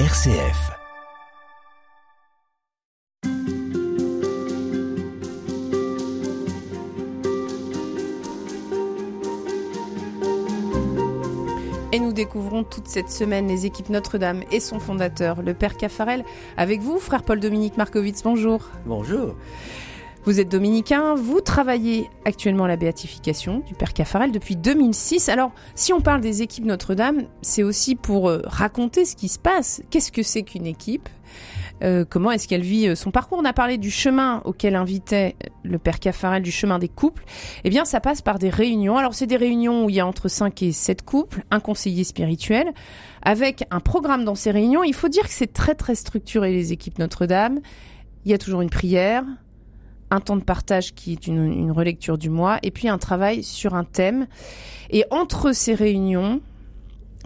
RCF. 0.00 0.72
Et 11.92 12.00
nous 12.00 12.12
découvrons 12.12 12.64
toute 12.64 12.88
cette 12.88 13.08
semaine 13.08 13.46
les 13.46 13.66
équipes 13.66 13.88
Notre-Dame 13.88 14.42
et 14.50 14.58
son 14.58 14.80
fondateur, 14.80 15.42
le 15.42 15.54
Père 15.54 15.76
Caffarel. 15.76 16.24
Avec 16.56 16.80
vous, 16.80 16.98
frère 16.98 17.22
Paul-Dominique 17.22 17.76
Markovitz, 17.76 18.24
bonjour. 18.24 18.68
Bonjour. 18.86 19.36
Vous 20.26 20.40
êtes 20.40 20.48
dominicain, 20.48 21.14
vous 21.14 21.42
travaillez 21.42 22.08
actuellement 22.24 22.64
à 22.64 22.68
la 22.68 22.76
béatification 22.76 23.58
du 23.58 23.74
Père 23.74 23.92
Caffarel 23.92 24.32
depuis 24.32 24.56
2006. 24.56 25.28
Alors, 25.28 25.52
si 25.74 25.92
on 25.92 26.00
parle 26.00 26.22
des 26.22 26.40
équipes 26.40 26.64
Notre-Dame, 26.64 27.24
c'est 27.42 27.62
aussi 27.62 27.94
pour 27.94 28.30
euh, 28.30 28.40
raconter 28.46 29.04
ce 29.04 29.16
qui 29.16 29.28
se 29.28 29.38
passe. 29.38 29.82
Qu'est-ce 29.90 30.10
que 30.10 30.22
c'est 30.22 30.42
qu'une 30.42 30.64
équipe? 30.64 31.10
Euh, 31.82 32.06
Comment 32.08 32.30
est-ce 32.30 32.48
qu'elle 32.48 32.62
vit 32.62 32.88
euh, 32.88 32.94
son 32.94 33.10
parcours? 33.10 33.36
On 33.38 33.44
a 33.44 33.52
parlé 33.52 33.76
du 33.76 33.90
chemin 33.90 34.40
auquel 34.46 34.76
invitait 34.76 35.36
le 35.62 35.78
Père 35.78 36.00
Caffarel, 36.00 36.42
du 36.42 36.52
chemin 36.52 36.78
des 36.78 36.88
couples. 36.88 37.22
Eh 37.64 37.68
bien, 37.68 37.84
ça 37.84 38.00
passe 38.00 38.22
par 38.22 38.38
des 38.38 38.48
réunions. 38.48 38.96
Alors, 38.96 39.12
c'est 39.12 39.26
des 39.26 39.36
réunions 39.36 39.84
où 39.84 39.90
il 39.90 39.96
y 39.96 40.00
a 40.00 40.06
entre 40.06 40.28
5 40.28 40.62
et 40.62 40.72
7 40.72 41.04
couples, 41.04 41.44
un 41.50 41.60
conseiller 41.60 42.02
spirituel, 42.02 42.72
avec 43.20 43.66
un 43.70 43.80
programme 43.80 44.24
dans 44.24 44.36
ces 44.36 44.52
réunions. 44.52 44.84
Il 44.84 44.94
faut 44.94 45.08
dire 45.08 45.24
que 45.24 45.34
c'est 45.34 45.52
très, 45.52 45.74
très 45.74 45.94
structuré, 45.94 46.50
les 46.50 46.72
équipes 46.72 46.98
Notre-Dame. 46.98 47.60
Il 48.24 48.30
y 48.30 48.34
a 48.34 48.38
toujours 48.38 48.62
une 48.62 48.70
prière, 48.70 49.22
un 50.14 50.20
temps 50.20 50.36
de 50.36 50.44
partage 50.44 50.94
qui 50.94 51.12
est 51.12 51.26
une, 51.26 51.44
une, 51.44 51.70
relecture 51.72 52.18
du 52.18 52.30
mois, 52.30 52.58
et 52.62 52.70
puis 52.70 52.88
un 52.88 52.98
travail 52.98 53.42
sur 53.42 53.74
un 53.74 53.84
thème. 53.84 54.26
Et 54.90 55.04
entre 55.10 55.52
ces 55.52 55.74
réunions, 55.74 56.40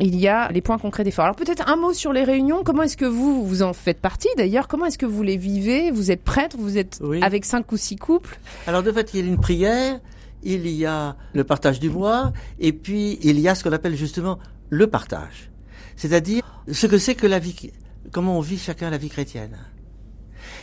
il 0.00 0.16
y 0.16 0.28
a 0.28 0.50
les 0.52 0.60
points 0.60 0.78
concrets 0.78 1.04
d'effort. 1.04 1.24
Alors 1.24 1.36
peut-être 1.36 1.68
un 1.68 1.76
mot 1.76 1.92
sur 1.92 2.12
les 2.12 2.24
réunions. 2.24 2.62
Comment 2.64 2.84
est-ce 2.84 2.96
que 2.96 3.04
vous, 3.04 3.44
vous 3.44 3.62
en 3.62 3.72
faites 3.72 4.00
partie 4.00 4.28
d'ailleurs? 4.36 4.68
Comment 4.68 4.86
est-ce 4.86 4.98
que 4.98 5.06
vous 5.06 5.22
les 5.22 5.36
vivez? 5.36 5.90
Vous 5.90 6.10
êtes 6.10 6.22
prêtre, 6.22 6.56
vous 6.58 6.78
êtes 6.78 6.98
Oui. 7.02 7.22
avec 7.22 7.44
cinq 7.44 7.72
ou 7.72 7.76
six 7.76 7.96
couples? 7.96 8.38
Alors 8.66 8.82
de 8.82 8.92
fait, 8.92 9.12
il 9.14 9.20
y 9.20 9.22
a 9.22 9.26
une 9.26 9.40
prière, 9.40 10.00
il 10.42 10.68
y 10.68 10.86
a 10.86 11.16
le 11.32 11.44
partage 11.44 11.80
du 11.80 11.90
mois, 11.90 12.32
et 12.60 12.72
puis 12.72 13.18
il 13.22 13.40
y 13.40 13.48
a 13.48 13.54
ce 13.54 13.64
qu'on 13.64 13.72
appelle 13.72 13.96
justement 13.96 14.38
le 14.70 14.86
partage. 14.86 15.50
C'est-à-dire 15.96 16.42
ce 16.70 16.86
que 16.86 16.98
c'est 16.98 17.16
que 17.16 17.26
la 17.26 17.40
vie, 17.40 17.72
comment 18.12 18.38
on 18.38 18.40
vit 18.40 18.58
chacun 18.58 18.90
la 18.90 18.98
vie 18.98 19.08
chrétienne. 19.08 19.58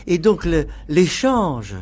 Et 0.06 0.18
donc 0.18 0.48
l'échange 0.88 1.74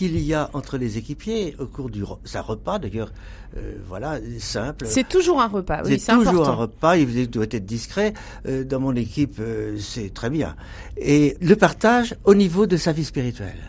qu'il 0.00 0.18
y 0.18 0.32
a 0.32 0.48
entre 0.54 0.78
les 0.78 0.96
équipiers 0.96 1.54
au 1.58 1.66
cours 1.66 1.90
du 1.90 2.02
ça 2.24 2.40
repas 2.40 2.78
d'ailleurs, 2.78 3.12
euh, 3.58 3.74
voilà, 3.86 4.18
simple. 4.38 4.86
C'est 4.88 5.06
toujours 5.06 5.42
un 5.42 5.48
repas. 5.48 5.82
Oui, 5.84 6.00
c'est 6.00 6.12
toujours 6.12 6.28
important. 6.28 6.52
un 6.52 6.54
repas, 6.54 6.96
il 6.96 7.28
doit 7.28 7.44
être 7.50 7.66
discret. 7.66 8.14
Euh, 8.46 8.64
dans 8.64 8.80
mon 8.80 8.96
équipe, 8.96 9.36
euh, 9.40 9.76
c'est 9.78 10.14
très 10.14 10.30
bien. 10.30 10.56
Et 10.96 11.36
le 11.42 11.54
partage 11.54 12.16
au 12.24 12.34
niveau 12.34 12.64
de 12.66 12.78
sa 12.78 12.92
vie 12.92 13.04
spirituelle. 13.04 13.60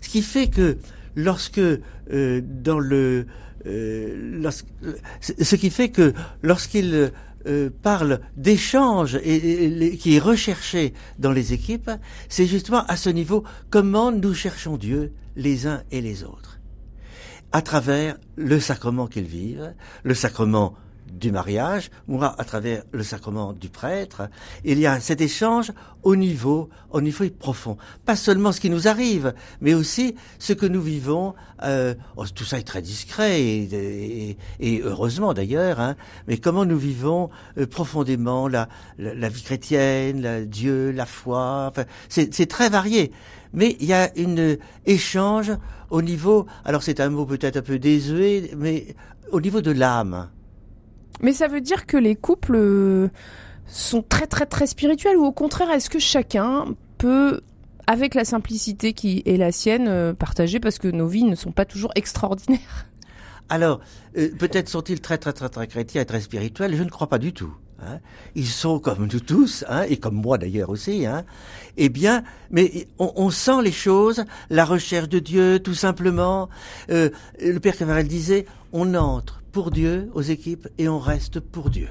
Ce 0.00 0.08
qui 0.08 0.22
fait 0.22 0.48
que 0.48 0.78
lorsque 1.16 1.60
dans 2.64 2.78
le 2.78 3.26
lorsque- 3.66 4.64
ce 5.20 5.54
qui 5.56 5.68
fait 5.68 5.90
que 5.90 6.14
lorsqu'il 6.42 7.12
euh, 7.46 7.70
parle 7.82 8.20
d'échange 8.36 9.18
et, 9.22 9.96
qui 9.98 10.16
est 10.16 10.20
recherché 10.20 10.92
dans 11.18 11.32
les 11.32 11.52
équipes, 11.52 11.90
c'est 12.28 12.46
justement 12.46 12.84
à 12.86 12.96
ce 12.96 13.10
niveau 13.10 13.44
comment 13.70 14.12
nous 14.12 14.34
cherchons 14.34 14.76
Dieu 14.76 15.12
les 15.36 15.66
uns 15.66 15.82
et 15.90 16.00
les 16.00 16.24
autres. 16.24 16.60
À 17.52 17.62
travers 17.62 18.16
le 18.36 18.60
sacrement 18.60 19.06
qu'ils 19.06 19.24
vivent, 19.24 19.74
le 20.02 20.14
sacrement 20.14 20.74
du 21.12 21.32
mariage, 21.32 21.90
ou 22.08 22.22
à 22.22 22.44
travers 22.44 22.82
le 22.92 23.02
sacrement 23.02 23.52
du 23.52 23.68
prêtre. 23.68 24.28
Il 24.64 24.78
y 24.78 24.86
a 24.86 25.00
cet 25.00 25.20
échange 25.20 25.72
au 26.02 26.16
niveau, 26.16 26.68
au 26.90 27.00
niveau 27.00 27.24
profond. 27.38 27.76
Pas 28.06 28.16
seulement 28.16 28.52
ce 28.52 28.60
qui 28.60 28.70
nous 28.70 28.88
arrive, 28.88 29.34
mais 29.60 29.74
aussi 29.74 30.14
ce 30.38 30.52
que 30.52 30.66
nous 30.66 30.80
vivons. 30.82 31.34
euh, 31.62 31.94
oh, 32.16 32.24
tout 32.34 32.44
ça 32.44 32.58
est 32.58 32.62
très 32.66 32.80
discret 32.80 33.40
et, 33.42 33.62
et- 34.30 34.36
et 34.60 34.80
heureusement 34.82 35.34
d'ailleurs. 35.34 35.78
Hein, 35.80 35.94
mais 36.26 36.38
comment 36.38 36.64
nous 36.64 36.78
vivons 36.78 37.28
euh, 37.58 37.66
profondément 37.66 38.48
la, 38.48 38.68
la, 38.98 39.28
vie 39.28 39.42
chrétienne, 39.42 40.22
la, 40.22 40.44
Dieu, 40.44 40.90
la 40.90 41.04
foi. 41.06 41.66
Enfin, 41.70 41.84
c'est 42.08 42.46
très 42.48 42.70
varié. 42.70 43.12
Mais 43.52 43.76
il 43.80 43.86
y 43.86 43.92
a 43.92 44.16
une 44.16 44.56
échange 44.86 45.52
au 45.90 46.02
niveau. 46.02 46.46
Alors 46.64 46.82
c'est 46.82 47.00
un 47.00 47.10
mot 47.10 47.26
peut-être 47.26 47.56
un 47.58 47.62
peu 47.62 47.78
désuet, 47.78 48.52
mais 48.56 48.94
au 49.32 49.40
niveau 49.40 49.60
de 49.60 49.72
l'âme. 49.72 50.28
Mais 51.22 51.32
ça 51.32 51.48
veut 51.48 51.60
dire 51.60 51.86
que 51.86 51.96
les 51.96 52.16
couples 52.16 52.56
euh, 52.56 53.08
sont 53.66 54.02
très 54.02 54.26
très 54.26 54.46
très 54.46 54.66
spirituels 54.66 55.16
ou 55.16 55.24
au 55.24 55.32
contraire, 55.32 55.70
est-ce 55.70 55.90
que 55.90 55.98
chacun 55.98 56.66
peut, 56.98 57.40
avec 57.86 58.14
la 58.14 58.24
simplicité 58.24 58.92
qui 58.92 59.22
est 59.26 59.36
la 59.36 59.52
sienne, 59.52 59.86
euh, 59.88 60.14
partager 60.14 60.60
parce 60.60 60.78
que 60.78 60.88
nos 60.88 61.06
vies 61.06 61.24
ne 61.24 61.34
sont 61.34 61.52
pas 61.52 61.64
toujours 61.64 61.92
extraordinaires? 61.94 62.86
Alors, 63.48 63.80
euh, 64.16 64.28
peut-être 64.38 64.68
sont-ils 64.68 65.00
très 65.00 65.18
très 65.18 65.32
très 65.32 65.48
très 65.48 65.66
chrétiens 65.66 66.02
et 66.02 66.06
très 66.06 66.20
spirituels, 66.20 66.74
je 66.74 66.82
ne 66.82 66.88
crois 66.88 67.08
pas 67.08 67.18
du 67.18 67.32
tout. 67.32 67.52
hein. 67.82 67.98
Ils 68.34 68.46
sont 68.46 68.78
comme 68.78 69.08
nous 69.12 69.20
tous, 69.20 69.64
hein, 69.68 69.82
et 69.88 69.98
comme 69.98 70.14
moi 70.14 70.38
d'ailleurs 70.38 70.70
aussi. 70.70 71.04
Hein. 71.04 71.24
Eh 71.76 71.88
bien, 71.88 72.22
mais 72.50 72.86
on, 72.98 73.28
sent 73.30 73.62
les 73.62 73.72
choses, 73.72 74.24
la 74.50 74.64
recherche 74.64 75.08
de 75.08 75.18
Dieu, 75.18 75.58
tout 75.58 75.74
simplement. 75.74 76.48
Le 76.88 77.58
Père 77.58 77.76
Cavarel 77.76 78.06
disait, 78.06 78.46
on 78.72 78.94
entre 78.94 79.42
pour 79.52 79.70
Dieu 79.70 80.10
aux 80.14 80.22
équipes 80.22 80.68
et 80.78 80.88
on 80.88 80.98
reste 80.98 81.40
pour 81.40 81.70
Dieu. 81.70 81.88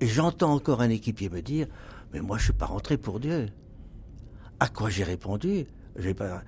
Et 0.00 0.06
j'entends 0.06 0.52
encore 0.52 0.80
un 0.80 0.90
équipier 0.90 1.28
me 1.28 1.42
dire, 1.42 1.66
mais 2.12 2.20
moi 2.20 2.38
je 2.38 2.44
suis 2.44 2.52
pas 2.52 2.66
rentré 2.66 2.96
pour 2.96 3.20
Dieu. 3.20 3.46
À 4.60 4.68
quoi 4.68 4.90
j'ai 4.90 5.04
répondu? 5.04 5.66
J'ai 5.96 6.14
pas. 6.14 6.42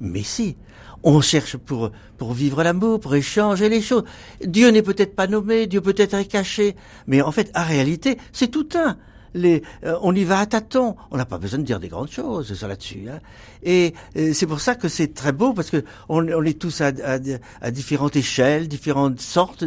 Mais 0.00 0.22
si, 0.22 0.56
on 1.02 1.20
cherche 1.20 1.56
pour 1.56 1.90
pour 2.18 2.32
vivre 2.32 2.62
l'amour, 2.62 3.00
pour 3.00 3.14
échanger 3.14 3.68
les 3.68 3.80
choses. 3.80 4.04
Dieu 4.44 4.70
n'est 4.70 4.82
peut-être 4.82 5.16
pas 5.16 5.26
nommé, 5.26 5.66
Dieu 5.66 5.80
peut-être 5.80 6.14
est 6.14 6.26
caché, 6.26 6.76
mais 7.06 7.22
en 7.22 7.32
fait, 7.32 7.50
en 7.54 7.64
réalité, 7.64 8.18
c'est 8.32 8.50
tout 8.50 8.68
un. 8.74 8.96
Les, 9.36 9.62
euh, 9.84 9.98
on 10.02 10.14
y 10.14 10.24
va 10.24 10.38
à 10.40 10.46
tâtons. 10.46 10.96
On 11.10 11.16
n'a 11.16 11.26
pas 11.26 11.38
besoin 11.38 11.58
de 11.60 11.64
dire 11.64 11.78
des 11.78 11.88
grandes 11.88 12.10
choses 12.10 12.54
ça 12.54 12.66
là-dessus. 12.66 13.04
Hein. 13.10 13.20
Et 13.62 13.92
euh, 14.16 14.32
c'est 14.32 14.46
pour 14.46 14.60
ça 14.60 14.74
que 14.74 14.88
c'est 14.88 15.12
très 15.12 15.32
beau 15.32 15.52
parce 15.52 15.70
que 15.70 15.84
on, 16.08 16.26
on 16.26 16.42
est 16.44 16.58
tous 16.58 16.80
à, 16.80 16.88
à, 17.04 17.18
à 17.60 17.70
différentes 17.70 18.16
échelles, 18.16 18.66
différentes 18.66 19.20
sortes, 19.20 19.64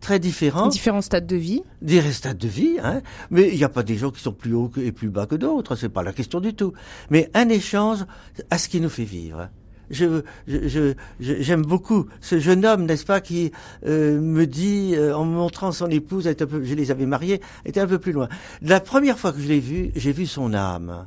très 0.00 0.18
différents 0.18 0.68
Différents 0.68 1.02
stades 1.02 1.26
de 1.26 1.36
vie. 1.36 1.62
des 1.80 2.02
stades 2.12 2.38
de 2.38 2.48
vie, 2.48 2.78
hein. 2.82 3.00
Mais 3.30 3.48
il 3.48 3.56
n'y 3.56 3.64
a 3.64 3.68
pas 3.68 3.84
des 3.84 3.96
gens 3.96 4.10
qui 4.10 4.20
sont 4.22 4.32
plus 4.32 4.54
hauts 4.54 4.70
et 4.76 4.92
plus 4.92 5.08
bas 5.08 5.26
que 5.26 5.36
d'autres, 5.36 5.76
c'est 5.76 5.88
pas 5.88 6.02
la 6.02 6.12
question 6.12 6.40
du 6.40 6.54
tout. 6.54 6.72
Mais 7.10 7.30
un 7.34 7.48
échange 7.48 8.04
à 8.50 8.58
ce 8.58 8.68
qui 8.68 8.80
nous 8.80 8.88
fait 8.88 9.04
vivre. 9.04 9.48
Je, 9.92 10.22
je, 10.48 10.94
j'aime 11.20 11.62
beaucoup 11.62 12.06
ce 12.20 12.40
jeune 12.40 12.64
homme, 12.64 12.86
n'est-ce 12.86 13.04
pas, 13.04 13.20
qui 13.20 13.52
euh, 13.86 14.18
me 14.20 14.46
dit, 14.46 14.94
euh, 14.96 15.14
en 15.14 15.24
montrant 15.24 15.70
son 15.70 15.88
épouse, 15.88 16.26
un 16.26 16.34
peu, 16.34 16.64
je 16.64 16.74
les 16.74 16.90
avais 16.90 17.06
mariés, 17.06 17.40
était 17.66 17.80
un 17.80 17.86
peu 17.86 17.98
plus 17.98 18.12
loin. 18.12 18.28
La 18.62 18.80
première 18.80 19.18
fois 19.18 19.32
que 19.32 19.40
je 19.40 19.46
l'ai 19.48 19.60
vu, 19.60 19.92
j'ai 19.94 20.12
vu 20.12 20.26
son 20.26 20.54
âme. 20.54 21.06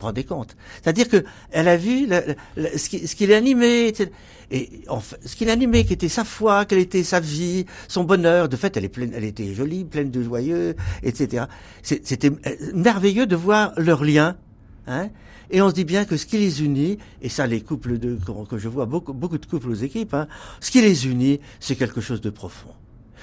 Vous 0.00 0.08
vous 0.14 0.22
compte? 0.24 0.56
C'est-à-dire 0.80 1.08
que 1.08 1.24
elle 1.50 1.68
a 1.68 1.76
vu 1.76 2.06
la- 2.06 2.22
la- 2.56 2.78
ce 2.78 2.88
qui, 2.88 3.06
ce 3.08 3.16
qui 3.16 3.26
l'animait, 3.26 3.92
et 4.50 4.70
ce 5.26 5.34
qui 5.36 5.44
l'animait, 5.44 5.84
qui 5.84 5.92
était 5.92 6.08
sa 6.08 6.24
foi, 6.24 6.64
quelle 6.64 6.78
était 6.78 7.02
sa 7.02 7.20
vie, 7.20 7.66
son 7.88 8.04
bonheur. 8.04 8.48
De 8.48 8.56
fait, 8.56 8.76
elle 8.76 8.84
est 8.84 8.88
pleine, 8.88 9.10
elle 9.14 9.24
était 9.24 9.52
jolie, 9.54 9.84
pleine 9.84 10.10
de 10.10 10.22
joyeux, 10.22 10.76
etc. 11.02 11.44
C'était 11.82 12.30
euh, 12.30 12.54
merveilleux 12.74 13.26
de 13.26 13.36
voir 13.36 13.72
leur 13.76 14.04
lien. 14.04 14.36
Hein 14.88 15.10
et 15.50 15.60
on 15.62 15.68
se 15.68 15.74
dit 15.74 15.84
bien 15.84 16.04
que 16.04 16.16
ce 16.16 16.26
qui 16.26 16.38
les 16.38 16.62
unit, 16.62 16.98
et 17.22 17.28
ça 17.28 17.46
les 17.46 17.60
couples 17.60 17.98
de, 17.98 18.18
que, 18.48 18.58
je 18.58 18.68
vois 18.68 18.86
beaucoup, 18.86 19.12
beaucoup 19.12 19.38
de 19.38 19.46
couples 19.46 19.68
aux 19.70 19.74
équipes, 19.74 20.12
hein, 20.14 20.26
ce 20.60 20.70
qui 20.70 20.80
les 20.80 21.06
unit, 21.06 21.40
c'est 21.60 21.76
quelque 21.76 22.00
chose 22.00 22.20
de 22.20 22.30
profond. 22.30 22.70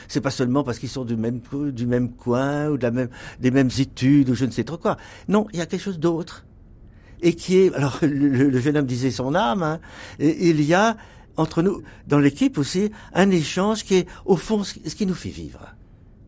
C'est 0.07 0.21
pas 0.21 0.29
seulement 0.31 0.63
parce 0.63 0.77
qu'ils 0.79 0.89
sont 0.89 1.05
du 1.05 1.15
même 1.15 1.39
du 1.71 1.87
même 1.87 2.11
coin 2.11 2.69
ou 2.69 2.77
de 2.77 2.83
la 2.83 2.91
même 2.91 3.09
des 3.39 3.49
mêmes 3.51 3.69
études 3.79 4.29
ou 4.29 4.35
je 4.35 4.45
ne 4.45 4.51
sais 4.51 4.63
trop 4.63 4.77
quoi. 4.77 4.97
Non, 5.27 5.47
il 5.53 5.59
y 5.59 5.61
a 5.61 5.65
quelque 5.65 5.81
chose 5.81 5.99
d'autre 5.99 6.45
et 7.21 7.33
qui 7.33 7.57
est 7.57 7.73
alors 7.73 7.97
le, 8.01 8.07
le- 8.07 8.49
le 8.49 8.59
jeune 8.59 8.77
homme 8.77 8.85
disait 8.85 9.09
son 9.11 9.33
âme. 9.33 9.63
Hein, 9.63 9.79
et 10.19 10.49
il 10.49 10.61
y 10.61 10.73
a 10.75 10.97
entre 11.37 11.61
nous 11.63 11.81
dans 12.07 12.19
l'équipe 12.19 12.57
aussi 12.59 12.91
un 13.13 13.31
échange 13.31 13.83
qui 13.83 13.95
est 13.95 14.07
au 14.25 14.35
fond 14.35 14.63
ce, 14.63 14.75
ce 14.85 14.95
qui 14.95 15.05
nous 15.07 15.15
fait 15.15 15.29
vivre. 15.29 15.73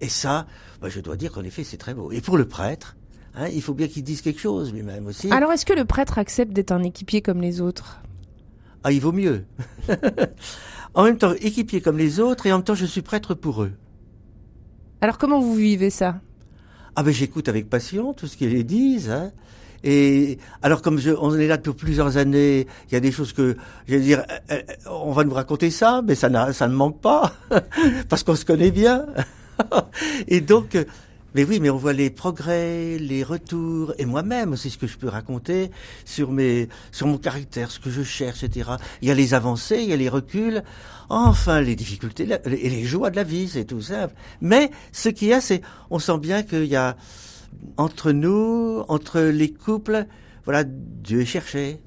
Et 0.01 0.09
ça, 0.09 0.47
bah, 0.81 0.89
je 0.89 0.99
dois 0.99 1.15
dire 1.15 1.31
qu'en 1.31 1.43
effet 1.43 1.63
c'est 1.63 1.77
très 1.77 1.93
beau. 1.93 2.11
Et 2.11 2.21
pour 2.21 2.37
le 2.37 2.47
prêtre, 2.47 2.95
hein, 3.37 3.47
il 3.53 3.61
faut 3.61 3.73
bien 3.73 3.87
qu'il 3.87 4.03
dise 4.03 4.21
quelque 4.21 4.39
chose 4.39 4.73
lui-même 4.73 5.07
aussi. 5.07 5.31
Alors 5.31 5.51
est-ce 5.51 5.65
que 5.65 5.73
le 5.73 5.85
prêtre 5.85 6.17
accepte 6.17 6.53
d'être 6.53 6.71
un 6.71 6.83
équipier 6.83 7.21
comme 7.21 7.41
les 7.41 7.61
autres? 7.61 8.01
Ah, 8.83 8.91
il 8.91 9.01
vaut 9.01 9.11
mieux. 9.11 9.45
en 10.93 11.03
même 11.03 11.17
temps, 11.17 11.33
équipier 11.39 11.81
comme 11.81 11.97
les 11.97 12.19
autres, 12.19 12.45
et 12.45 12.53
en 12.53 12.57
même 12.57 12.63
temps, 12.63 12.75
je 12.75 12.85
suis 12.85 13.01
prêtre 13.01 13.33
pour 13.33 13.63
eux. 13.63 13.71
Alors 15.01 15.17
comment 15.17 15.39
vous 15.39 15.55
vivez 15.55 15.89
ça? 15.89 16.21
Ah 16.95 17.03
ben 17.03 17.13
j'écoute 17.13 17.49
avec 17.49 17.69
passion 17.69 18.13
tout 18.13 18.25
ce 18.27 18.35
qu'ils 18.35 18.65
disent. 18.65 19.11
Hein. 19.11 19.31
Et 19.83 20.39
alors 20.63 20.81
comme 20.81 20.97
je, 20.97 21.11
on 21.11 21.37
est 21.37 21.47
là 21.47 21.57
depuis 21.57 21.73
plusieurs 21.73 22.17
années, 22.17 22.65
il 22.89 22.93
y 22.93 22.95
a 22.95 22.99
des 22.99 23.11
choses 23.11 23.33
que 23.33 23.55
je 23.87 23.95
vais 23.95 23.99
dire, 23.99 24.25
euh, 24.51 24.55
euh, 24.55 24.61
on 24.89 25.11
va 25.11 25.23
nous 25.23 25.33
raconter 25.33 25.69
ça, 25.69 26.01
mais 26.03 26.15
ça, 26.15 26.29
ne 26.29 26.73
manque 26.73 26.99
pas 26.99 27.33
parce 28.09 28.23
qu'on 28.23 28.35
se 28.35 28.45
connaît 28.45 28.71
bien. 28.71 29.05
Et 30.27 30.41
donc, 30.41 30.77
Mais 31.37 31.43
oui, 31.43 31.59
mais 31.59 31.69
on 31.69 31.77
voit 31.77 31.93
les 31.93 32.09
progrès, 32.09 32.97
les 32.97 33.21
retours, 33.21 33.93
et 33.99 34.07
moi-même 34.07 34.53
aussi 34.53 34.71
ce 34.71 34.77
que 34.79 34.87
je 34.87 34.97
peux 34.97 35.07
raconter 35.07 35.69
sur 36.03 36.31
mes, 36.31 36.67
sur 36.91 37.05
mon 37.05 37.19
caractère, 37.19 37.69
ce 37.69 37.79
que 37.79 37.91
je 37.91 38.01
cherche, 38.01 38.41
etc. 38.41 38.71
Il 39.03 39.07
y 39.07 39.11
a 39.11 39.13
les 39.13 39.35
avancées, 39.35 39.77
il 39.83 39.87
y 39.87 39.93
a 39.93 39.97
les 39.97 40.09
reculs, 40.09 40.63
enfin 41.09 41.61
les 41.61 41.75
difficultés 41.75 42.27
et 42.43 42.69
les 42.71 42.83
joies 42.85 43.11
de 43.11 43.17
la 43.17 43.23
vie, 43.23 43.47
c'est 43.47 43.65
tout 43.65 43.81
simple. 43.83 44.15
Mais 44.41 44.71
ce 44.91 45.09
qu'il 45.09 45.27
y 45.27 45.33
a, 45.33 45.39
c'est, 45.39 45.61
on 45.91 45.99
sent 45.99 46.17
bien 46.17 46.41
qu'il 46.41 46.65
y 46.65 46.75
a 46.75 46.97
entre 47.77 48.13
nous, 48.13 48.83
entre 48.87 49.19
les 49.19 49.53
couples, 49.53 50.07
voilà, 50.43 50.63
Dieu 50.63 51.21
est 51.21 51.25
cherché, 51.25 51.79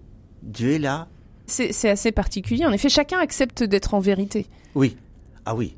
Dieu 0.44 0.74
est 0.74 0.78
là. 0.78 1.08
C'est 1.48 1.88
assez 1.88 2.12
particulier. 2.12 2.66
En 2.66 2.72
effet, 2.72 2.88
chacun 2.88 3.18
accepte 3.18 3.64
d'être 3.64 3.94
en 3.94 3.98
vérité. 3.98 4.46
Oui. 4.76 4.96
Ah 5.44 5.56
oui. 5.56 5.76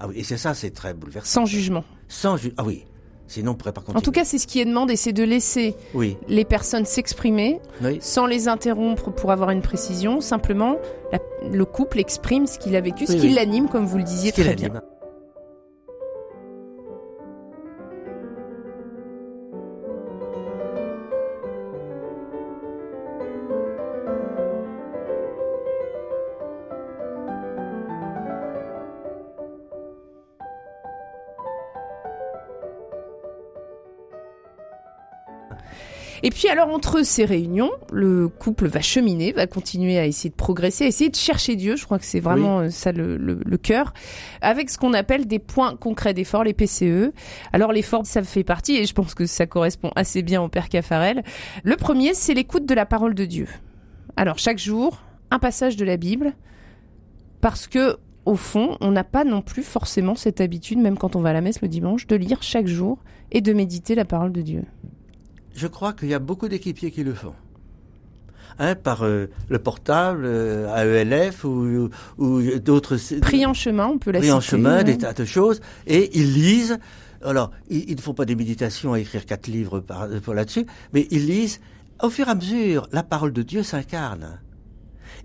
Ah 0.00 0.08
oui. 0.08 0.14
Et 0.16 0.24
c'est 0.24 0.38
ça, 0.38 0.54
c'est 0.54 0.70
très 0.70 0.94
bouleversant. 0.94 1.40
Sans 1.42 1.44
jugement. 1.44 1.84
Sans 2.08 2.38
jugement. 2.38 2.54
Ah 2.56 2.64
oui. 2.64 2.86
Sinon, 3.28 3.52
on 3.52 3.54
pourrait 3.54 3.72
pas 3.72 3.80
continuer. 3.80 3.98
En 3.98 4.02
tout 4.02 4.12
cas, 4.12 4.24
c'est 4.24 4.38
ce 4.38 4.46
qui 4.46 4.60
est 4.60 4.64
demandé, 4.64 4.96
c'est 4.96 5.12
de 5.12 5.22
laisser 5.22 5.74
oui. 5.94 6.16
les 6.28 6.44
personnes 6.44 6.84
s'exprimer 6.84 7.60
sans 8.00 8.26
les 8.26 8.48
interrompre 8.48 9.10
pour 9.10 9.30
avoir 9.32 9.50
une 9.50 9.62
précision. 9.62 10.20
Simplement, 10.20 10.76
le 11.50 11.64
couple 11.64 11.98
exprime 11.98 12.46
ce 12.46 12.58
qu'il 12.58 12.76
a 12.76 12.80
vécu, 12.80 13.06
ce 13.06 13.12
qui 13.12 13.30
l'anime, 13.30 13.68
comme 13.68 13.86
vous 13.86 13.98
le 13.98 14.04
disiez 14.04 14.32
très 14.32 14.54
bien. 14.54 14.82
Et 36.24 36.30
puis 36.30 36.48
alors 36.48 36.68
entre 36.68 37.04
ces 37.04 37.24
réunions, 37.24 37.70
le 37.90 38.28
couple 38.28 38.68
va 38.68 38.80
cheminer, 38.80 39.32
va 39.32 39.48
continuer 39.48 39.98
à 39.98 40.06
essayer 40.06 40.30
de 40.30 40.36
progresser, 40.36 40.84
à 40.84 40.86
essayer 40.86 41.10
de 41.10 41.16
chercher 41.16 41.56
Dieu. 41.56 41.74
Je 41.74 41.84
crois 41.84 41.98
que 41.98 42.04
c'est 42.04 42.20
vraiment 42.20 42.60
euh, 42.60 42.70
ça 42.70 42.92
le, 42.92 43.16
le, 43.16 43.56
cœur, 43.58 43.92
avec 44.40 44.70
ce 44.70 44.78
qu'on 44.78 44.94
appelle 44.94 45.26
des 45.26 45.40
points 45.40 45.76
concrets 45.76 46.14
d'effort, 46.14 46.44
les 46.44 46.54
PCE. 46.54 47.12
Alors 47.52 47.72
l'effort, 47.72 48.06
ça 48.06 48.22
fait 48.22 48.44
partie, 48.44 48.76
et 48.76 48.86
je 48.86 48.94
pense 48.94 49.14
que 49.14 49.26
ça 49.26 49.46
correspond 49.46 49.90
assez 49.96 50.22
bien 50.22 50.40
au 50.40 50.48
Père 50.48 50.68
Caffarel. 50.68 51.24
Le 51.64 51.76
premier, 51.76 52.14
c'est 52.14 52.34
l'écoute 52.34 52.66
de 52.66 52.74
la 52.74 52.86
parole 52.86 53.14
de 53.14 53.24
Dieu. 53.24 53.48
Alors 54.16 54.38
chaque 54.38 54.58
jour, 54.58 55.02
un 55.32 55.40
passage 55.40 55.76
de 55.76 55.84
la 55.84 55.96
Bible, 55.96 56.34
parce 57.40 57.66
que 57.66 57.96
au 58.24 58.36
fond, 58.36 58.76
on 58.80 58.92
n'a 58.92 59.02
pas 59.02 59.24
non 59.24 59.42
plus 59.42 59.64
forcément 59.64 60.14
cette 60.14 60.40
habitude, 60.40 60.78
même 60.78 60.96
quand 60.96 61.16
on 61.16 61.20
va 61.20 61.30
à 61.30 61.32
la 61.32 61.40
messe 61.40 61.60
le 61.62 61.68
dimanche, 61.68 62.06
de 62.06 62.14
lire 62.14 62.40
chaque 62.44 62.68
jour 62.68 62.98
et 63.32 63.40
de 63.40 63.52
méditer 63.52 63.96
la 63.96 64.04
parole 64.04 64.30
de 64.30 64.42
Dieu 64.42 64.62
je 65.54 65.66
crois 65.66 65.92
qu'il 65.92 66.08
y 66.08 66.14
a 66.14 66.18
beaucoup 66.18 66.48
d'équipiers 66.48 66.90
qui 66.90 67.04
le 67.04 67.14
font. 67.14 67.34
Hein, 68.58 68.74
par 68.74 69.04
euh, 69.04 69.30
le 69.48 69.58
portable, 69.58 70.24
euh, 70.26 70.74
AELF 70.76 71.44
ou, 71.44 71.88
ou 72.18 72.42
d'autres. 72.58 72.98
Pris 73.20 73.46
en 73.46 73.54
chemin, 73.54 73.86
on 73.86 73.98
peut 73.98 74.10
la 74.10 74.18
Pris 74.18 74.30
en 74.30 74.40
chemin, 74.40 74.82
des 74.82 74.98
tas 74.98 75.14
de 75.14 75.24
choses. 75.24 75.60
Et 75.86 76.10
ils 76.18 76.34
lisent. 76.34 76.78
Alors, 77.24 77.50
ils, 77.70 77.94
ne 77.96 78.00
font 78.00 78.14
pas 78.14 78.24
des 78.24 78.34
méditations 78.34 78.92
à 78.92 79.00
écrire 79.00 79.24
quatre 79.24 79.46
livres 79.46 79.80
par, 79.80 80.08
pour 80.22 80.34
là-dessus, 80.34 80.66
mais 80.92 81.06
ils 81.10 81.26
lisent. 81.26 81.60
Au 82.02 82.10
fur 82.10 82.26
et 82.26 82.30
à 82.30 82.34
mesure, 82.34 82.88
la 82.92 83.04
parole 83.04 83.32
de 83.32 83.42
Dieu 83.42 83.62
s'incarne. 83.62 84.40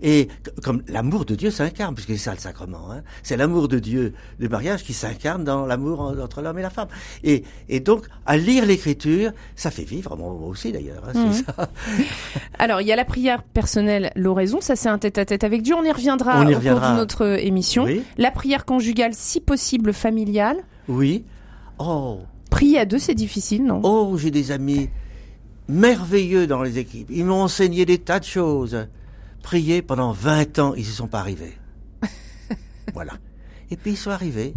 Et 0.02 0.28
comme 0.62 0.82
l'amour 0.88 1.24
de 1.24 1.34
Dieu 1.34 1.50
s'incarne, 1.50 1.94
puisque 1.94 2.12
c'est 2.12 2.18
ça 2.18 2.32
le 2.32 2.38
sacrement, 2.38 2.90
hein, 2.90 3.02
c'est 3.22 3.36
l'amour 3.36 3.68
de 3.68 3.78
Dieu 3.78 4.14
du 4.38 4.48
mariage 4.48 4.84
qui 4.84 4.92
s'incarne 4.92 5.44
dans 5.44 5.66
l'amour 5.66 6.00
entre 6.00 6.42
l'homme 6.42 6.58
et 6.58 6.62
la 6.62 6.70
femme. 6.70 6.88
Et, 7.24 7.44
et 7.68 7.80
donc, 7.80 8.06
à 8.26 8.36
lire 8.36 8.66
l'Écriture, 8.66 9.32
ça 9.56 9.70
fait 9.70 9.84
vivre, 9.84 10.16
moi 10.16 10.32
aussi 10.48 10.72
d'ailleurs. 10.72 11.02
Hein, 11.14 11.32
ça. 11.32 11.68
Alors, 12.58 12.80
il 12.80 12.86
y 12.86 12.92
a 12.92 12.96
la 12.96 13.04
prière 13.04 13.42
personnelle, 13.42 14.10
l'oraison, 14.14 14.60
ça 14.60 14.76
c'est 14.76 14.88
un 14.88 14.98
tête-à-tête 14.98 15.44
avec 15.44 15.62
Dieu, 15.62 15.74
on 15.74 15.84
y 15.84 15.92
reviendra, 15.92 16.40
au 16.40 16.44
cours 16.44 16.60
de 16.60 16.96
notre 16.96 17.38
émission. 17.40 17.86
La 18.16 18.30
prière 18.30 18.64
conjugale, 18.64 19.12
si 19.14 19.40
possible 19.40 19.92
familiale. 19.92 20.58
Oui. 20.88 21.24
Oh. 21.78 22.20
Prier 22.50 22.78
à 22.78 22.84
deux, 22.86 22.98
c'est 22.98 23.14
difficile, 23.14 23.64
non? 23.64 23.80
Oh, 23.84 24.16
j'ai 24.16 24.30
des 24.30 24.50
amis 24.50 24.88
merveilleux 25.68 26.46
dans 26.46 26.62
les 26.62 26.78
équipes. 26.78 27.08
Ils 27.10 27.24
m'ont 27.24 27.42
enseigné 27.42 27.84
des 27.84 27.98
tas 27.98 28.20
de 28.20 28.24
choses 28.24 28.86
prié 29.42 29.82
pendant 29.82 30.12
20 30.12 30.58
ans, 30.58 30.74
ils 30.74 30.86
ne 30.86 30.92
sont 30.92 31.08
pas 31.08 31.20
arrivés. 31.20 31.56
voilà. 32.94 33.14
Et 33.70 33.76
puis 33.76 33.92
ils 33.92 33.96
sont 33.96 34.10
arrivés. 34.10 34.54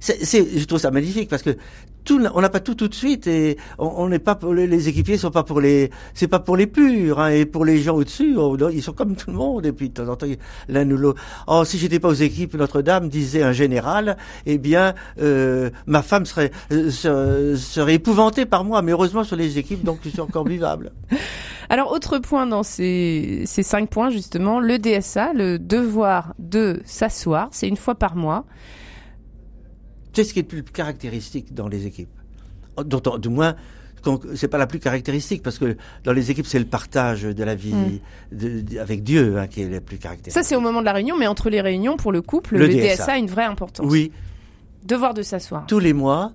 Je 0.00 0.64
trouve 0.64 0.78
ça 0.78 0.90
magnifique 0.90 1.28
parce 1.28 1.42
que 1.42 1.56
tout, 2.04 2.20
on 2.34 2.40
n'a 2.40 2.48
pas 2.48 2.60
tout 2.60 2.74
tout 2.74 2.88
de 2.88 2.94
suite 2.94 3.26
et 3.26 3.56
on 3.78 4.08
n'est 4.08 4.18
pas 4.18 4.34
pour 4.34 4.54
les, 4.54 4.66
les, 4.66 4.88
équipiers 4.88 5.18
sont 5.18 5.30
pas 5.30 5.42
pour 5.42 5.60
les, 5.60 5.90
c'est 6.14 6.28
pas 6.28 6.38
pour 6.38 6.56
les 6.56 6.66
purs 6.66 7.20
hein, 7.20 7.28
et 7.28 7.46
pour 7.46 7.64
les 7.64 7.78
gens 7.80 7.96
au-dessus, 7.96 8.36
ils 8.72 8.82
sont 8.82 8.92
comme 8.92 9.16
tout 9.16 9.30
le 9.30 9.36
monde 9.36 9.66
et 9.66 9.72
puis 9.72 9.88
de 9.88 9.94
temps 9.94 10.08
en 10.08 10.16
temps 10.16 10.26
l'un 10.68 10.90
ou 10.90 10.96
l'autre. 10.96 11.22
Oh, 11.46 11.64
si 11.64 11.78
j'étais 11.78 11.98
pas 11.98 12.08
aux 12.08 12.14
équipes 12.14 12.54
Notre-Dame, 12.54 13.08
disait 13.08 13.42
un 13.42 13.52
général, 13.52 14.16
eh 14.46 14.58
bien 14.58 14.94
euh, 15.20 15.70
ma 15.86 16.02
femme 16.02 16.26
serait, 16.26 16.50
euh, 16.72 16.90
serait, 16.90 17.56
serait 17.56 17.94
épouvantée 17.94 18.46
par 18.46 18.64
moi, 18.64 18.82
mais 18.82 18.92
heureusement 18.92 19.24
sur 19.24 19.36
les 19.36 19.58
équipes 19.58 19.84
donc 19.84 19.98
je 20.04 20.10
suis 20.10 20.20
encore 20.20 20.46
vivable. 20.46 20.92
Alors, 21.72 21.92
autre 21.92 22.18
point 22.18 22.48
dans 22.48 22.64
ces, 22.64 23.44
ces 23.46 23.62
cinq 23.62 23.90
points, 23.90 24.10
justement, 24.10 24.58
le 24.58 24.80
DSA, 24.80 25.32
le 25.34 25.56
devoir 25.56 26.34
de 26.40 26.82
s'asseoir, 26.84 27.46
c'est 27.52 27.68
une 27.68 27.76
fois 27.76 27.94
par 27.94 28.16
mois. 28.16 28.44
C'est 30.12 30.24
ce 30.24 30.32
qui 30.32 30.40
est 30.40 30.42
le 30.42 30.48
plus 30.48 30.62
caractéristique 30.62 31.54
dans 31.54 31.68
les 31.68 31.86
équipes. 31.86 32.08
Dont, 32.84 33.18
du 33.18 33.28
moins, 33.28 33.54
c'est 34.34 34.48
pas 34.48 34.58
la 34.58 34.66
plus 34.66 34.78
caractéristique 34.78 35.42
parce 35.42 35.58
que 35.58 35.76
dans 36.04 36.12
les 36.12 36.30
équipes 36.30 36.46
c'est 36.46 36.58
le 36.58 36.64
partage 36.64 37.22
de 37.22 37.44
la 37.44 37.54
vie 37.54 38.00
hmm. 38.32 38.78
avec 38.78 39.02
Dieu 39.02 39.38
hein, 39.38 39.46
qui 39.46 39.62
est 39.62 39.68
le 39.68 39.80
plus 39.80 39.98
caractéristique. 39.98 40.32
Ça 40.32 40.42
c'est 40.42 40.56
au 40.56 40.60
moment 40.60 40.80
de 40.80 40.86
la 40.86 40.92
réunion, 40.92 41.16
mais 41.18 41.26
entre 41.26 41.50
les 41.50 41.60
réunions 41.60 41.96
pour 41.96 42.12
le 42.12 42.22
couple, 42.22 42.56
le, 42.56 42.68
DSA. 42.68 43.12
a 43.12 43.18
une 43.18 43.26
vraie 43.26 43.44
importance. 43.44 43.86
Oui. 43.88 44.12
Devoir 44.84 45.14
de 45.14 45.22
s'asseoir. 45.22 45.66
Tous 45.66 45.78
les 45.78 45.92
mois, 45.92 46.32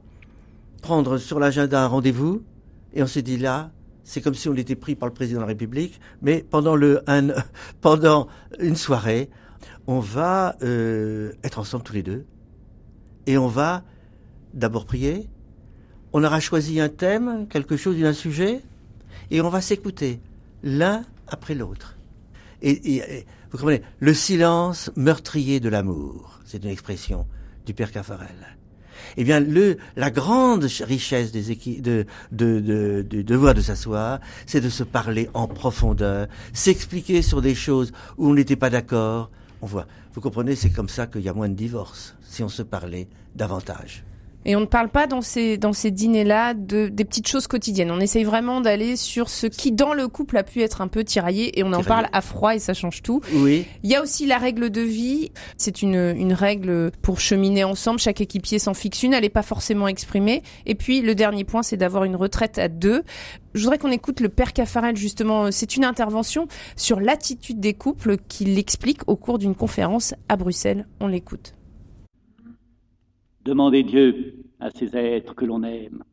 prendre 0.82 1.18
sur 1.18 1.40
l'agenda 1.40 1.84
un 1.84 1.88
rendez-vous 1.88 2.44
et 2.94 3.02
on 3.02 3.08
s'est 3.08 3.24
dit 3.24 3.38
là, 3.38 3.72
c'est 4.04 4.22
comme 4.22 4.36
si 4.36 4.48
on 4.48 4.56
était 4.56 4.76
pris 4.76 4.96
par 4.96 5.10
le 5.10 5.14
président 5.14 5.40
de 5.40 5.46
la 5.46 5.48
République, 5.48 6.00
mais 6.22 6.46
pendant, 6.48 6.76
le, 6.76 7.02
un, 7.08 7.30
pendant 7.82 8.28
une 8.60 8.76
soirée, 8.76 9.30
on 9.88 10.00
va 10.00 10.56
euh, 10.62 11.32
être 11.44 11.58
ensemble 11.58 11.84
tous 11.84 11.94
les 11.94 12.04
deux 12.04 12.26
et 13.28 13.38
on 13.38 13.48
va 13.48 13.84
d'abord 14.54 14.86
prier. 14.86 15.28
On 16.14 16.24
aura 16.24 16.40
choisi 16.40 16.80
un 16.80 16.90
thème, 16.90 17.48
quelque 17.50 17.78
chose, 17.78 18.02
un 18.04 18.14
sujet, 18.14 18.62
et 19.32 19.42
on 19.42 19.50
va 19.50 19.62
s'écouter 19.62 20.22
l'un 20.64 21.04
après 21.28 21.56
l'autre. 21.56 21.98
Et, 22.62 23.26
vous 23.52 23.58
comprenez, 23.58 23.82
le 24.00 24.14
silence 24.14 24.92
meurtrier 24.96 25.60
de 25.60 25.70
l'amour, 25.70 26.40
c'est 26.46 26.64
une 26.64 26.70
expression 26.70 27.28
du 27.66 27.74
père 27.74 27.92
Caffarel 27.92 28.56
eh 29.18 29.24
bien, 29.24 29.40
le, 29.40 29.78
la 29.96 30.12
grande 30.12 30.64
richesse 30.64 31.32
des 31.32 31.52
équipes, 31.52 31.82
de, 31.82 32.06
de, 32.32 32.60
de, 32.60 33.06
de, 33.08 33.22
devoir 33.22 33.54
de 33.54 33.62
s'asseoir, 33.62 34.20
c'est 34.46 34.62
de 34.62 34.70
se 34.70 34.84
parler 34.84 35.30
en 35.34 35.48
profondeur, 35.48 36.28
s'expliquer 36.54 37.22
sur 37.22 37.42
des 37.42 37.56
choses 37.56 37.92
où 38.18 38.30
on 38.30 38.34
n'était 38.34 38.56
pas 38.56 38.70
d'accord. 38.70 39.30
Vous 39.66 40.22
comprenez, 40.22 40.56
c'est 40.56 40.70
comme 40.72 40.90
ça 40.90 41.08
qu'il 41.08 41.22
y 41.22 41.30
a 41.30 41.34
moins 41.34 41.50
de 41.50 41.56
divorces, 41.56 42.16
si 42.22 42.44
on 42.44 42.50
se 42.50 42.62
parlait 42.62 43.08
davantage. 43.36 44.04
Et 44.46 44.56
on 44.56 44.62
ne 44.62 44.66
parle 44.66 44.90
pas 44.90 45.08
dans 45.08 45.22
ces, 45.22 45.58
dans 45.58 45.74
ces 45.74 45.90
dîners-là 45.90 46.54
de, 46.54 46.88
des 46.88 47.04
petites 47.04 47.28
choses 47.28 47.48
quotidiennes. 47.48 47.90
On 47.90 48.00
essaye 48.00 48.24
vraiment 48.24 48.62
d'aller 48.62 48.96
sur 48.96 49.30
ce 49.30 49.48
qui, 49.48 49.72
dans 49.72 49.94
le 49.94 50.08
couple, 50.08 50.38
a 50.38 50.44
pu 50.44 50.62
être 50.62 50.82
un 50.82 50.88
peu 50.88 51.04
tiraillé 51.04 51.58
et 51.60 51.64
on 51.64 51.74
en 51.74 51.84
parle 51.84 52.08
à 52.14 52.22
froid 52.22 52.56
et 52.56 52.60
ça 52.60 52.74
change 52.74 53.02
tout. 53.02 53.22
Oui. 53.34 53.66
Il 53.84 53.90
y 53.90 53.96
a 53.96 54.04
aussi 54.04 54.28
la 54.28 54.38
règle 54.38 54.70
de 54.70 54.82
vie. 54.82 55.32
C'est 55.58 55.82
une, 55.82 56.14
une 56.16 56.34
règle 56.34 56.92
pour 57.02 57.20
cheminer 57.20 57.64
ensemble. 57.64 58.00
Chaque 58.00 58.22
équipier 58.22 58.60
s'en 58.60 58.76
fixe 58.76 59.02
une. 59.02 59.14
Elle 59.14 59.24
n'est 59.24 59.30
pas 59.30 59.42
forcément 59.42 59.88
exprimée. 59.88 60.44
Et 60.66 60.76
puis, 60.76 61.02
le 61.02 61.16
dernier 61.16 61.44
point, 61.44 61.64
c'est 61.64 61.78
d'avoir 61.78 62.04
une 62.04 62.16
retraite 62.16 62.60
à 62.60 62.68
deux. 62.68 63.04
Je 63.56 63.64
voudrais 63.64 63.80
qu'on 63.80 63.92
écoute 63.92 64.20
le 64.20 64.30
père 64.30 64.54
Caffarel, 64.54 64.96
justement. 64.96 65.52
C'est 65.52 65.76
une 65.76 65.86
intervention 65.86 66.48
sur 66.76 67.00
l'attitude 67.00 67.60
des 67.60 67.74
couples 67.74 68.18
qu'il 68.28 68.60
explique 68.60 69.02
au 69.08 69.16
cours 69.16 69.40
d'une 69.40 69.56
conférence 69.56 70.14
à 70.30 70.36
Bruxelles. 70.36 70.86
On 71.00 71.08
l'écoute. 71.08 71.56
Demander 73.46 73.84
Dieu 73.84 74.44
à 74.60 74.72
ces 74.72 74.98
êtres 74.98 75.36
que 75.36 75.46
l'on 75.46 75.62
aime. 75.62 76.04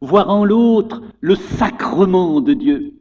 Voir 0.00 0.28
en 0.28 0.44
l'autre 0.44 1.02
le 1.20 1.36
sacrement 1.36 2.40
de 2.40 2.52
Dieu. 2.52 2.94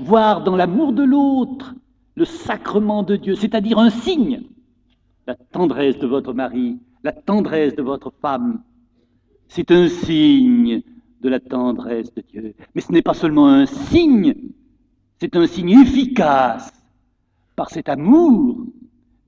Voir 0.00 0.42
dans 0.42 0.56
l'amour 0.56 0.92
de 0.94 1.02
l'autre 1.02 1.74
le 2.14 2.24
sacrement 2.24 3.02
de 3.02 3.16
Dieu, 3.16 3.34
c'est-à-dire 3.34 3.78
un 3.78 3.90
signe. 3.90 4.42
La 5.26 5.34
tendresse 5.34 5.98
de 5.98 6.06
votre 6.06 6.32
mari, 6.32 6.78
la 7.02 7.12
tendresse 7.12 7.74
de 7.76 7.82
votre 7.82 8.10
femme, 8.22 8.62
c'est 9.48 9.70
un 9.70 9.88
signe 9.88 10.82
de 11.20 11.28
la 11.28 11.40
tendresse 11.40 12.12
de 12.14 12.22
Dieu. 12.22 12.54
Mais 12.74 12.80
ce 12.80 12.92
n'est 12.92 13.02
pas 13.02 13.14
seulement 13.14 13.48
un 13.48 13.66
signe, 13.66 14.34
c'est 15.20 15.36
un 15.36 15.46
signe 15.46 15.80
efficace. 15.80 16.72
Par 17.56 17.70
cet 17.70 17.88
amour, 17.88 18.66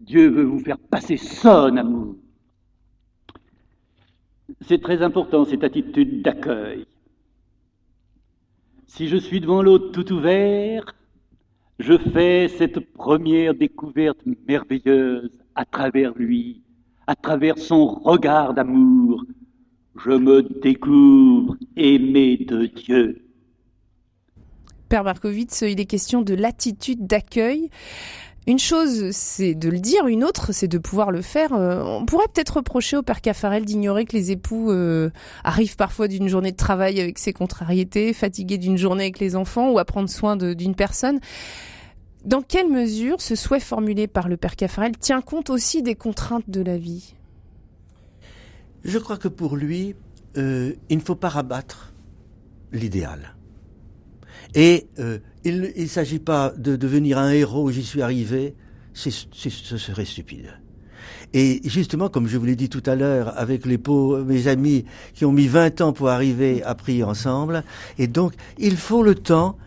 Dieu 0.00 0.28
veut 0.28 0.44
vous 0.44 0.60
faire 0.60 0.78
passer 0.78 1.16
son 1.16 1.76
amour. 1.76 2.16
C'est 4.60 4.80
très 4.80 5.02
important, 5.02 5.44
cette 5.44 5.64
attitude 5.64 6.22
d'accueil. 6.22 6.86
Si 8.86 9.08
je 9.08 9.16
suis 9.16 9.40
devant 9.40 9.62
l'autre 9.62 9.90
tout 9.92 10.12
ouvert, 10.12 10.94
je 11.78 11.98
fais 11.98 12.48
cette 12.48 12.80
première 12.94 13.54
découverte 13.54 14.18
merveilleuse 14.48 15.30
à 15.54 15.64
travers 15.64 16.14
lui, 16.14 16.62
à 17.06 17.14
travers 17.14 17.58
son 17.58 17.86
regard 17.86 18.54
d'amour. 18.54 19.24
Je 20.04 20.12
me 20.12 20.42
découvre 20.42 21.56
aimé 21.76 22.36
de 22.38 22.66
Dieu. 22.66 23.22
Père 24.88 25.02
Markovitz, 25.04 25.62
il 25.62 25.80
est 25.80 25.86
question 25.86 26.22
de 26.22 26.34
l'attitude 26.34 27.06
d'accueil. 27.06 27.70
Une 28.48 28.60
chose, 28.60 29.10
c'est 29.10 29.56
de 29.56 29.68
le 29.68 29.80
dire, 29.80 30.06
une 30.06 30.22
autre, 30.22 30.52
c'est 30.52 30.68
de 30.68 30.78
pouvoir 30.78 31.10
le 31.10 31.20
faire. 31.20 31.52
Euh, 31.52 31.82
on 31.82 32.06
pourrait 32.06 32.28
peut-être 32.32 32.58
reprocher 32.58 32.96
au 32.96 33.02
père 33.02 33.20
Caffarel 33.20 33.64
d'ignorer 33.64 34.04
que 34.04 34.16
les 34.16 34.30
époux 34.30 34.70
euh, 34.70 35.10
arrivent 35.42 35.74
parfois 35.74 36.06
d'une 36.06 36.28
journée 36.28 36.52
de 36.52 36.56
travail 36.56 37.00
avec 37.00 37.18
ses 37.18 37.32
contrariétés, 37.32 38.12
fatigués 38.12 38.58
d'une 38.58 38.78
journée 38.78 39.04
avec 39.04 39.18
les 39.18 39.34
enfants 39.34 39.70
ou 39.70 39.80
à 39.80 39.84
prendre 39.84 40.08
soin 40.08 40.36
d'une 40.36 40.76
personne. 40.76 41.18
Dans 42.24 42.42
quelle 42.42 42.68
mesure 42.68 43.20
ce 43.20 43.34
souhait 43.34 43.58
formulé 43.58 44.06
par 44.06 44.28
le 44.28 44.36
père 44.36 44.54
Caffarel 44.54 44.96
tient 44.96 45.22
compte 45.22 45.50
aussi 45.50 45.82
des 45.82 45.96
contraintes 45.96 46.48
de 46.48 46.62
la 46.62 46.76
vie? 46.76 47.14
Je 48.84 48.98
crois 48.98 49.16
que 49.16 49.28
pour 49.28 49.56
lui, 49.56 49.96
euh, 50.36 50.72
il 50.88 50.98
ne 50.98 51.02
faut 51.02 51.16
pas 51.16 51.30
rabattre 51.30 51.92
l'idéal. 52.70 53.35
Et 54.56 54.86
euh, 54.98 55.18
il 55.44 55.72
ne 55.76 55.86
s'agit 55.86 56.18
pas 56.18 56.52
de 56.56 56.76
devenir 56.76 57.18
un 57.18 57.30
héros, 57.30 57.70
j'y 57.70 57.84
suis 57.84 58.00
arrivé, 58.00 58.54
ce 58.94 59.10
serait 59.10 60.06
stupide. 60.06 60.58
Et 61.34 61.60
justement, 61.64 62.08
comme 62.08 62.26
je 62.26 62.38
vous 62.38 62.46
l'ai 62.46 62.56
dit 62.56 62.70
tout 62.70 62.82
à 62.86 62.94
l'heure, 62.94 63.38
avec 63.38 63.66
les 63.66 63.76
pauvres, 63.76 64.22
mes 64.22 64.48
amis 64.48 64.86
qui 65.12 65.26
ont 65.26 65.32
mis 65.32 65.46
20 65.46 65.82
ans 65.82 65.92
pour 65.92 66.08
arriver 66.08 66.62
à 66.62 66.74
prier 66.74 67.04
ensemble, 67.04 67.64
et 67.98 68.06
donc 68.06 68.32
il 68.58 68.78
faut 68.78 69.02
le 69.02 69.14
temps 69.14 69.58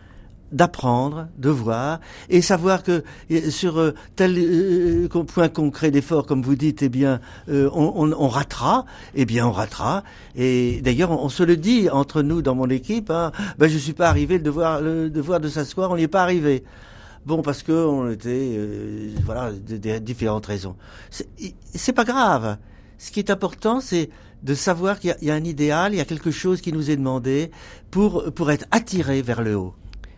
d'apprendre, 0.52 1.28
de 1.38 1.50
voir 1.50 2.00
et 2.30 2.42
savoir 2.42 2.84
que 2.84 3.04
euh, 3.32 3.50
sur 3.50 3.80
euh, 3.80 3.94
tel 4.16 4.36
euh, 4.38 5.08
point 5.08 5.50
concret 5.50 5.92
d'effort, 5.92 6.26
comme 6.26 6.42
vous 6.42 6.56
dites, 6.56 6.82
eh 6.82 6.90
bien, 6.90 7.20
on, 7.48 7.70
on, 7.74 8.12
on, 8.12 8.28
ratera, 8.28 8.86
eh 9.16 9.26
bien, 9.26 9.48
on 9.48 9.52
ratera. 9.52 10.04
Et 10.36 10.82
d'ailleurs, 10.82 11.12
on, 11.12 11.30
se 11.30 11.44
le 11.44 11.58
dit 11.58 11.90
entre 11.90 12.22
nous 12.22 12.42
dans 12.42 12.56
mon 12.56 12.70
équipe. 12.70 13.10
Hein, 13.10 13.32
ben, 13.58 13.68
je 13.68 13.78
suis 13.78 13.94
pas 13.94 14.10
arrivé, 14.10 14.38
le 14.38 14.44
devoir, 14.44 14.82
le 14.82 15.10
devoir 15.10 15.40
de 15.40 15.50
s'asseoir, 15.50 15.92
on 15.92 15.98
n'y 15.98 16.04
est 16.04 16.08
pas 16.08 16.24
arrivé. 16.24 16.64
Bon, 17.26 17.42
parce 17.42 17.64
que 17.64 17.72
on 17.72 18.10
était, 18.12 18.58
voilà, 19.26 19.52
des 19.52 20.00
différentes 20.00 20.46
raisons. 20.46 20.76
C'est 21.10 21.94
pas 21.94 22.06
grave. 22.06 22.58
Ce 22.98 23.12
qui 23.12 23.20
est 23.20 23.30
important, 23.30 23.82
c'est 23.82 24.10
de 24.42 24.54
savoir 24.54 25.00
qu'il 25.00 25.16
y, 25.22 25.26
y, 25.26 25.32
a 25.32 25.34
un 25.34 25.44
idéal, 25.44 25.94
il 25.94 25.98
y 25.98 26.02
a 26.02 26.06
quelque 26.06 26.32
chose 26.32 26.62
qui 26.62 26.72
nous 26.72 26.90
est 26.90 26.96
demandé 26.96 27.52
pour 27.92 28.32
pour 28.34 28.52
être 28.52 28.66
attiré 28.72 29.22
vers 29.22 29.42
le 29.42 29.58
haut. 29.58 29.74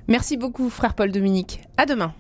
Merci 0.08 0.38
beaucoup, 0.38 0.70
frère 0.70 0.93
Paul 0.93 1.12
Dominique. 1.12 1.62
À 1.77 1.86
demain. 1.86 2.13